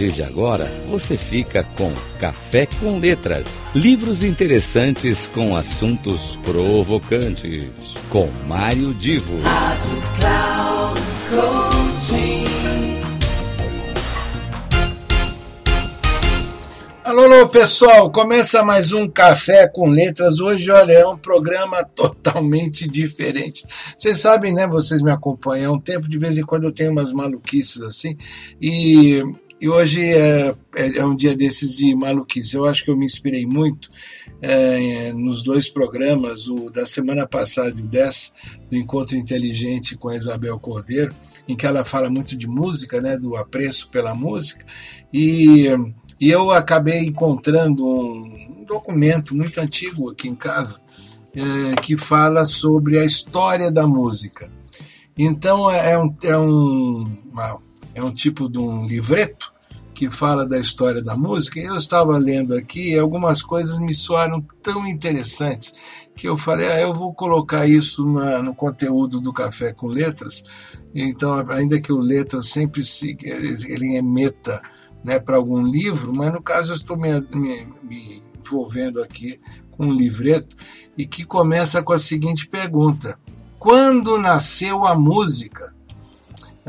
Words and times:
partir 0.00 0.12
de 0.12 0.22
agora, 0.22 0.64
você 0.88 1.16
fica 1.16 1.62
com 1.76 1.92
Café 2.18 2.66
com 2.66 2.98
Letras. 2.98 3.60
Livros 3.74 4.24
interessantes 4.24 5.28
com 5.28 5.54
assuntos 5.54 6.38
provocantes. 6.38 7.68
Com 8.08 8.26
Mário 8.46 8.94
Divo. 8.94 9.38
Rádio 9.42 10.02
Cloud 10.18 11.00
Alô, 17.04 17.24
alô, 17.24 17.48
pessoal, 17.48 18.10
começa 18.10 18.62
mais 18.62 18.92
um 18.92 19.08
Café 19.08 19.68
com 19.68 19.90
Letras. 19.90 20.38
Hoje, 20.40 20.70
olha, 20.70 20.92
é 20.92 21.06
um 21.06 21.18
programa 21.18 21.84
totalmente 21.94 22.88
diferente. 22.88 23.66
Vocês 23.98 24.18
sabem, 24.18 24.54
né? 24.54 24.66
Vocês 24.66 25.02
me 25.02 25.10
acompanham 25.10 25.72
há 25.72 25.76
um 25.76 25.80
tempo, 25.80 26.08
de 26.08 26.18
vez 26.18 26.38
em 26.38 26.42
quando 26.42 26.64
eu 26.64 26.72
tenho 26.72 26.92
umas 26.92 27.12
maluquices 27.12 27.82
assim, 27.82 28.16
e 28.62 29.24
e 29.60 29.68
hoje 29.68 30.02
é, 30.02 30.54
é, 30.74 30.98
é, 30.98 31.04
um 31.04 31.14
dia 31.14 31.36
desses 31.36 31.76
de 31.76 31.94
maluquice. 31.94 32.56
Eu 32.56 32.64
acho 32.64 32.82
que 32.82 32.90
eu 32.90 32.96
me 32.96 33.04
inspirei 33.04 33.44
muito 33.44 33.90
é, 34.40 35.12
nos 35.12 35.42
dois 35.42 35.68
programas, 35.68 36.48
o 36.48 36.70
da 36.70 36.86
semana 36.86 37.26
passada 37.26 37.78
e 37.78 37.82
o 37.82 37.86
10, 37.86 38.34
do 38.70 38.76
Encontro 38.76 39.16
Inteligente 39.16 39.96
com 39.96 40.08
a 40.08 40.16
Isabel 40.16 40.58
Cordeiro, 40.58 41.14
em 41.46 41.54
que 41.54 41.66
ela 41.66 41.84
fala 41.84 42.08
muito 42.08 42.34
de 42.34 42.48
música, 42.48 43.02
né, 43.02 43.18
do 43.18 43.36
apreço 43.36 43.90
pela 43.90 44.14
música. 44.14 44.64
E, 45.12 45.66
e 46.18 46.30
eu 46.30 46.50
acabei 46.50 47.00
encontrando 47.00 47.84
um, 47.84 48.60
um 48.60 48.64
documento 48.64 49.36
muito 49.36 49.60
antigo 49.60 50.10
aqui 50.10 50.26
em 50.26 50.34
casa 50.34 50.82
é, 51.34 51.80
que 51.82 51.98
fala 51.98 52.46
sobre 52.46 52.98
a 52.98 53.04
história 53.04 53.70
da 53.70 53.86
música. 53.86 54.50
Então 55.18 55.70
é, 55.70 55.92
é 55.92 55.98
um, 55.98 56.14
é 56.22 56.38
um 56.38 57.04
uma, 57.30 57.60
é 57.94 58.02
um 58.02 58.12
tipo 58.12 58.48
de 58.48 58.58
um 58.58 58.86
livreto 58.86 59.52
que 59.94 60.08
fala 60.08 60.46
da 60.46 60.58
história 60.58 61.02
da 61.02 61.16
música. 61.16 61.60
Eu 61.60 61.76
estava 61.76 62.16
lendo 62.16 62.54
aqui 62.54 62.92
e 62.92 62.98
algumas 62.98 63.42
coisas 63.42 63.78
me 63.78 63.94
soaram 63.94 64.40
tão 64.62 64.86
interessantes 64.86 65.74
que 66.14 66.28
eu 66.28 66.36
falei, 66.36 66.68
ah, 66.68 66.80
eu 66.80 66.94
vou 66.94 67.12
colocar 67.12 67.66
isso 67.66 68.06
na, 68.06 68.42
no 68.42 68.54
conteúdo 68.54 69.20
do 69.20 69.32
Café 69.32 69.72
com 69.72 69.88
Letras. 69.88 70.44
Então, 70.94 71.44
ainda 71.50 71.80
que 71.80 71.92
o 71.92 71.98
Letras 71.98 72.48
sempre 72.48 72.82
siga, 72.82 73.28
ele 73.28 73.96
é 73.96 74.02
meta 74.02 74.62
né, 75.04 75.18
para 75.18 75.36
algum 75.36 75.62
livro, 75.62 76.12
mas 76.16 76.32
no 76.32 76.42
caso 76.42 76.72
eu 76.72 76.76
estou 76.76 76.96
me, 76.96 77.20
me, 77.32 77.66
me 77.82 78.22
envolvendo 78.38 79.02
aqui 79.02 79.40
com 79.70 79.86
um 79.86 79.92
livreto 79.92 80.56
e 80.96 81.06
que 81.06 81.24
começa 81.24 81.82
com 81.82 81.92
a 81.92 81.98
seguinte 81.98 82.46
pergunta: 82.48 83.18
Quando 83.58 84.18
nasceu 84.18 84.84
a 84.86 84.94
música? 84.94 85.74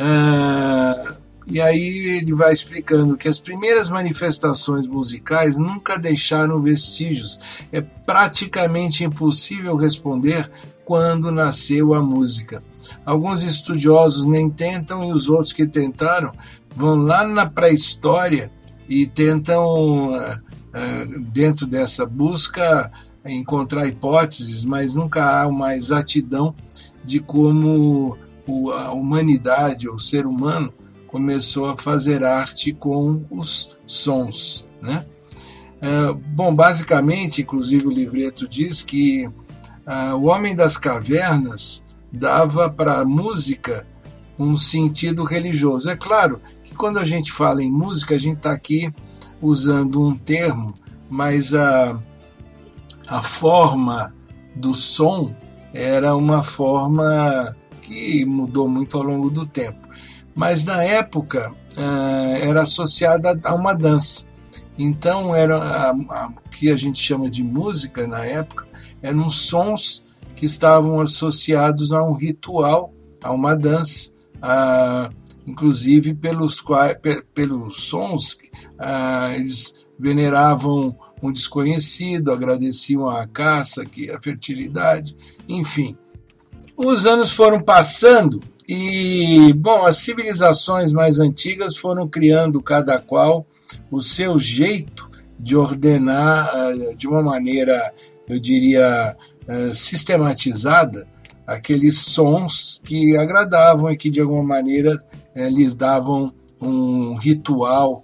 Ah, 0.03 1.15
e 1.45 1.61
aí 1.61 2.17
ele 2.17 2.33
vai 2.33 2.51
explicando 2.51 3.15
que 3.15 3.27
as 3.27 3.37
primeiras 3.37 3.87
manifestações 3.87 4.87
musicais 4.87 5.59
nunca 5.59 5.99
deixaram 5.99 6.59
vestígios. 6.59 7.39
É 7.71 7.81
praticamente 7.81 9.03
impossível 9.03 9.75
responder 9.75 10.49
quando 10.83 11.31
nasceu 11.31 11.93
a 11.93 12.01
música. 12.01 12.63
Alguns 13.05 13.43
estudiosos 13.43 14.25
nem 14.25 14.49
tentam 14.49 15.03
e 15.05 15.13
os 15.13 15.29
outros 15.29 15.53
que 15.53 15.67
tentaram 15.67 16.33
vão 16.75 16.95
lá 16.95 17.23
na 17.23 17.45
pré-história 17.45 18.51
e 18.89 19.05
tentam, 19.05 20.15
ah, 20.15 20.39
ah, 20.73 21.05
dentro 21.31 21.67
dessa 21.67 22.07
busca, 22.07 22.91
encontrar 23.23 23.87
hipóteses, 23.87 24.65
mas 24.65 24.95
nunca 24.95 25.41
há 25.41 25.45
uma 25.45 25.75
exatidão 25.75 26.55
de 27.05 27.19
como 27.19 28.17
a 28.73 28.91
humanidade, 28.91 29.89
o 29.89 29.99
ser 29.99 30.25
humano, 30.25 30.73
começou 31.07 31.69
a 31.69 31.77
fazer 31.77 32.23
arte 32.23 32.71
com 32.73 33.25
os 33.29 33.77
sons. 33.85 34.67
Né? 34.81 35.05
Uh, 35.81 36.13
bom, 36.13 36.55
basicamente, 36.55 37.41
inclusive 37.41 37.85
o 37.87 37.91
livreto 37.91 38.47
diz 38.47 38.81
que 38.81 39.27
uh, 39.27 40.15
o 40.15 40.25
homem 40.25 40.55
das 40.55 40.77
cavernas 40.77 41.85
dava 42.11 42.69
para 42.69 42.99
a 42.99 43.05
música 43.05 43.85
um 44.37 44.57
sentido 44.57 45.23
religioso. 45.23 45.89
É 45.89 45.95
claro 45.95 46.41
que 46.63 46.73
quando 46.73 46.97
a 46.97 47.05
gente 47.05 47.31
fala 47.31 47.61
em 47.61 47.71
música, 47.71 48.15
a 48.15 48.17
gente 48.17 48.37
está 48.37 48.51
aqui 48.51 48.91
usando 49.41 50.01
um 50.01 50.15
termo, 50.15 50.73
mas 51.09 51.53
a, 51.53 51.99
a 53.07 53.21
forma 53.21 54.13
do 54.55 54.73
som 54.73 55.35
era 55.73 56.15
uma 56.15 56.43
forma 56.43 57.55
que 57.91 58.23
mudou 58.23 58.69
muito 58.69 58.97
ao 58.97 59.03
longo 59.03 59.29
do 59.29 59.45
tempo. 59.45 59.87
Mas 60.33 60.63
na 60.63 60.81
época 60.81 61.51
uh, 61.77 62.35
era 62.41 62.63
associada 62.63 63.37
a 63.43 63.53
uma 63.53 63.73
dança. 63.73 64.31
Então 64.77 65.35
era 65.35 65.93
o 65.93 66.49
que 66.49 66.71
a 66.71 66.75
gente 66.77 66.99
chama 66.99 67.29
de 67.29 67.43
música 67.43 68.07
na 68.07 68.25
época 68.25 68.65
eram 69.01 69.29
sons 69.29 70.05
que 70.35 70.45
estavam 70.45 71.01
associados 71.01 71.91
a 71.91 72.01
um 72.03 72.13
ritual, 72.13 72.93
a 73.21 73.31
uma 73.31 73.55
dança, 73.55 74.15
inclusive 75.45 76.13
pelos 76.13 76.63
pelos 77.33 77.83
sons 77.83 78.37
eles 79.35 79.83
veneravam 79.99 80.95
um 81.21 81.31
desconhecido, 81.31 82.31
agradeciam 82.31 83.09
a 83.09 83.27
caça, 83.27 83.83
a 83.83 84.21
fertilidade, 84.21 85.15
enfim. 85.47 85.95
Os 86.83 87.05
anos 87.05 87.31
foram 87.31 87.61
passando 87.61 88.41
e, 88.67 89.53
bom, 89.53 89.85
as 89.85 89.97
civilizações 89.97 90.91
mais 90.91 91.19
antigas 91.19 91.77
foram 91.77 92.07
criando 92.07 92.59
cada 92.59 92.97
qual 92.97 93.45
o 93.91 94.01
seu 94.01 94.39
jeito 94.39 95.07
de 95.39 95.55
ordenar 95.55 96.49
eh, 96.53 96.95
de 96.95 97.07
uma 97.07 97.21
maneira, 97.21 97.93
eu 98.27 98.39
diria, 98.39 99.15
eh, 99.47 99.73
sistematizada 99.73 101.07
aqueles 101.45 101.99
sons 101.99 102.81
que 102.83 103.15
agradavam 103.15 103.91
e 103.91 103.97
que 103.97 104.09
de 104.09 104.19
alguma 104.19 104.43
maneira 104.43 105.03
eh, 105.35 105.49
lhes 105.49 105.75
davam 105.75 106.33
um 106.59 107.15
ritual 107.15 108.03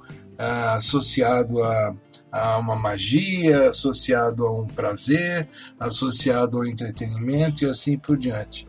associado 0.76 1.64
a, 1.64 1.96
a 2.38 2.58
uma 2.58 2.76
magia, 2.76 3.70
associado 3.70 4.46
a 4.46 4.52
um 4.52 4.68
prazer, 4.68 5.48
associado 5.80 6.58
ao 6.58 6.66
entretenimento 6.66 7.64
e 7.64 7.70
assim 7.70 7.98
por 7.98 8.18
diante. 8.18 8.68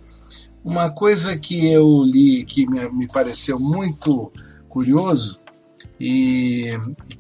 Uma 0.64 0.90
coisa 0.90 1.36
que 1.38 1.66
eu 1.70 2.02
li 2.02 2.44
que 2.44 2.66
me, 2.66 2.88
me 2.90 3.06
pareceu 3.06 3.58
muito 3.58 4.32
curioso, 4.68 5.40
e, 6.00 6.70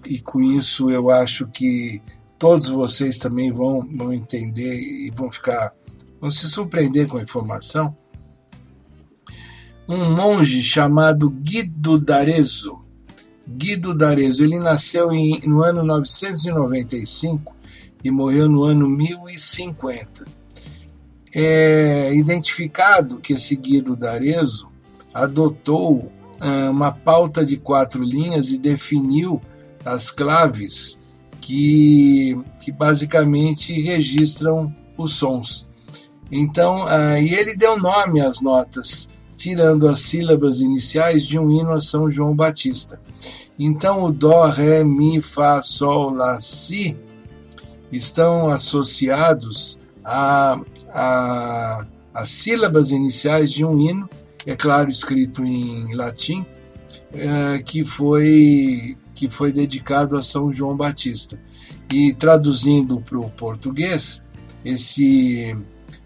e, 0.04 0.20
com 0.20 0.40
isso 0.40 0.90
eu 0.90 1.10
acho 1.10 1.48
que 1.48 2.00
todos 2.38 2.68
vocês 2.68 3.18
também 3.18 3.52
vão, 3.52 3.88
vão 3.96 4.12
entender 4.12 4.80
e 4.80 5.10
vão 5.10 5.30
ficar, 5.30 5.72
vão 6.20 6.30
se 6.30 6.48
surpreender 6.48 7.08
com 7.08 7.18
a 7.18 7.22
informação. 7.22 7.96
Um 9.88 10.14
monge 10.14 10.62
chamado 10.62 11.28
Guido 11.28 11.98
d'Arezzo, 11.98 12.84
Guido 13.48 13.94
d'Arezzo, 13.94 14.44
ele 14.44 14.58
nasceu 14.58 15.12
em, 15.12 15.40
no 15.46 15.62
ano 15.62 15.82
995 15.82 17.54
e 18.04 18.10
morreu 18.10 18.48
no 18.48 18.64
ano 18.64 18.88
1050 18.88 20.38
é 21.34 22.12
identificado 22.14 23.18
que 23.18 23.34
esse 23.34 23.56
Guido 23.56 23.94
d'Arezzo 23.94 24.68
adotou 25.12 26.10
ah, 26.40 26.70
uma 26.70 26.92
pauta 26.92 27.44
de 27.44 27.56
quatro 27.56 28.02
linhas 28.02 28.50
e 28.50 28.58
definiu 28.58 29.40
as 29.84 30.10
claves 30.10 31.00
que, 31.40 32.38
que 32.62 32.72
basicamente 32.72 33.80
registram 33.80 34.74
os 34.96 35.14
sons. 35.14 35.68
Então, 36.30 36.86
ah, 36.86 37.20
e 37.20 37.32
ele 37.32 37.56
deu 37.56 37.78
nome 37.78 38.20
às 38.20 38.40
notas, 38.40 39.12
tirando 39.38 39.88
as 39.88 40.00
sílabas 40.00 40.60
iniciais 40.60 41.24
de 41.24 41.38
um 41.38 41.48
hino 41.48 41.72
a 41.72 41.80
São 41.80 42.10
João 42.10 42.34
Batista. 42.34 43.00
Então, 43.56 44.02
o 44.02 44.12
Dó, 44.12 44.46
Ré, 44.46 44.82
Mi, 44.82 45.22
Fá, 45.22 45.62
Sol, 45.62 46.10
Lá, 46.10 46.40
Si 46.40 46.96
estão 47.90 48.50
associados 48.50 49.80
a, 50.04 50.60
a, 50.92 51.86
as 52.12 52.30
sílabas 52.32 52.90
iniciais 52.90 53.52
de 53.52 53.64
um 53.64 53.78
hino, 53.78 54.10
é 54.44 54.56
claro, 54.56 54.90
escrito 54.90 55.44
em 55.44 55.94
latim, 55.94 56.44
é, 57.12 57.62
que, 57.62 57.84
foi, 57.84 58.96
que 59.14 59.28
foi 59.28 59.52
dedicado 59.52 60.16
a 60.16 60.22
São 60.22 60.52
João 60.52 60.76
Batista. 60.76 61.40
E 61.92 62.12
traduzindo 62.12 63.00
para 63.00 63.18
o 63.18 63.30
português, 63.30 64.26
esse, 64.64 65.56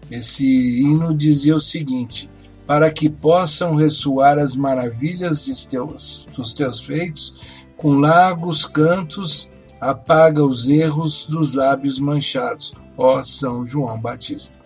esse 0.09 0.45
hino 0.45 1.15
dizia 1.15 1.55
o 1.55 1.59
seguinte: 1.59 2.29
para 2.65 2.91
que 2.91 3.09
possam 3.09 3.75
ressoar 3.75 4.39
as 4.39 4.55
maravilhas 4.55 5.43
de 5.43 5.67
teus, 5.67 6.25
dos 6.35 6.53
teus 6.53 6.81
feitos, 6.81 7.35
com 7.75 7.99
largos 7.99 8.65
cantos, 8.65 9.49
apaga 9.79 10.43
os 10.43 10.69
erros 10.69 11.27
dos 11.27 11.53
lábios 11.53 11.99
manchados, 11.99 12.73
ó 12.97 13.21
São 13.23 13.65
João 13.65 13.99
Batista. 13.99 14.57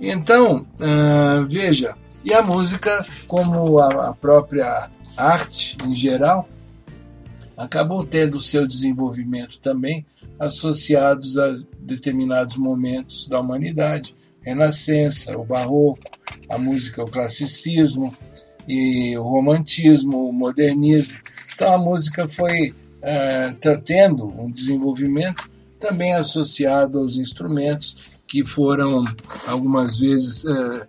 Então, 0.00 0.66
uh, 0.80 1.46
veja, 1.46 1.94
e 2.24 2.32
a 2.32 2.42
música, 2.42 3.04
como 3.26 3.78
a, 3.78 4.08
a 4.08 4.14
própria 4.14 4.90
arte 5.16 5.76
em 5.84 5.94
geral, 5.94 6.48
acabou 7.56 8.06
tendo 8.06 8.40
seu 8.40 8.66
desenvolvimento 8.66 9.60
também 9.60 10.06
associados 10.38 11.36
a 11.36 11.58
determinados 11.80 12.56
momentos 12.56 13.28
da 13.28 13.40
humanidade, 13.40 14.14
Renascença, 14.48 15.38
o 15.38 15.44
Barroco, 15.44 16.00
a 16.48 16.56
música, 16.56 17.04
o 17.04 17.10
classicismo 17.10 18.14
e 18.66 19.16
o 19.18 19.22
romantismo, 19.22 20.26
o 20.26 20.32
modernismo. 20.32 21.14
Então 21.54 21.74
a 21.74 21.78
música 21.78 22.26
foi 22.26 22.70
uh, 22.70 23.80
tendo 23.84 24.26
um 24.26 24.50
desenvolvimento 24.50 25.50
também 25.78 26.14
associado 26.14 26.98
aos 26.98 27.16
instrumentos 27.16 28.18
que 28.26 28.44
foram 28.44 29.04
algumas 29.46 29.98
vezes 29.98 30.44
uh, 30.44 30.86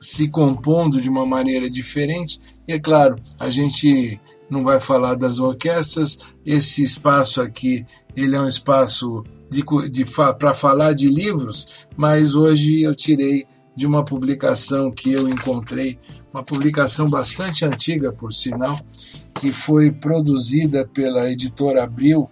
se 0.00 0.28
compondo 0.28 0.98
de 0.98 1.10
uma 1.10 1.26
maneira 1.26 1.68
diferente. 1.68 2.40
E 2.66 2.72
é 2.72 2.80
claro, 2.80 3.16
a 3.38 3.50
gente 3.50 4.18
não 4.48 4.64
vai 4.64 4.80
falar 4.80 5.16
das 5.16 5.38
orquestras. 5.38 6.18
Esse 6.46 6.82
espaço 6.82 7.42
aqui, 7.42 7.84
ele 8.16 8.36
é 8.36 8.40
um 8.40 8.48
espaço 8.48 9.22
de, 9.52 9.62
de 9.90 10.04
para 10.38 10.54
falar 10.54 10.94
de 10.94 11.08
livros, 11.08 11.66
mas 11.96 12.34
hoje 12.34 12.82
eu 12.82 12.94
tirei 12.94 13.46
de 13.74 13.86
uma 13.86 14.04
publicação 14.04 14.90
que 14.90 15.10
eu 15.12 15.26
encontrei, 15.28 15.98
uma 16.32 16.42
publicação 16.42 17.08
bastante 17.08 17.64
antiga, 17.64 18.12
por 18.12 18.32
sinal, 18.32 18.76
que 19.40 19.52
foi 19.52 19.90
produzida 19.90 20.86
pela 20.86 21.30
editora 21.30 21.84
Abril 21.84 22.28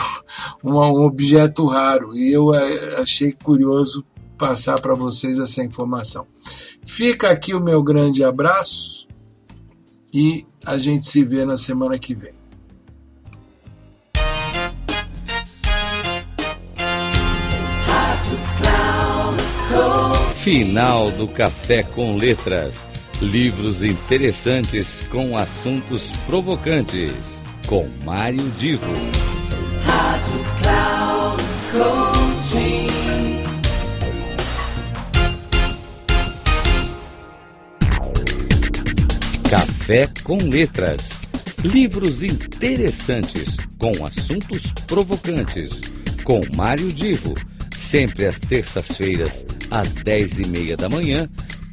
um, 0.63 0.77
objeto 1.03 1.67
raro. 1.67 2.15
E 2.15 2.31
eu 2.31 2.53
eh, 2.53 3.01
achei 3.01 3.33
curioso 3.33 4.05
passar 4.37 4.79
para 4.79 4.93
vocês 4.93 5.39
essa 5.39 5.65
informação. 5.65 6.27
Fica 6.85 7.31
aqui 7.31 7.55
o 7.55 7.61
meu 7.61 7.83
grande 7.83 8.23
abraço 8.23 9.09
e 10.13 10.47
a 10.67 10.77
gente 10.77 11.07
se 11.07 11.25
vê 11.25 11.47
na 11.47 11.57
semana 11.57 11.99
que 11.99 12.15
vem. 12.15 12.35
Final 20.37 21.11
do 21.13 21.27
Café 21.27 21.83
com 21.83 22.19
Letras. 22.19 22.87
Livros 23.23 23.83
interessantes 23.83 25.03
com 25.11 25.39
assuntos 25.39 26.13
provocantes. 26.27 27.15
Com 27.67 27.89
Mário 28.05 28.47
Divo. 28.59 28.85
Rádio 29.87 30.45
Cloud 30.61 31.43
Coaching. 31.73 32.87
Café 39.49 40.07
com 40.23 40.37
Letras. 40.37 41.19
Livros 41.65 42.23
interessantes 42.23 43.57
com 43.79 43.93
assuntos 44.05 44.75
provocantes. 44.87 45.81
Com 46.23 46.43
Mário 46.55 46.93
Divo. 46.93 47.35
Sempre 47.79 48.27
às 48.27 48.39
terças-feiras, 48.39 49.47
às 49.71 49.93
dez 49.95 50.39
e 50.39 50.47
meia 50.49 50.77
da 50.77 50.89
manhã 50.89 51.27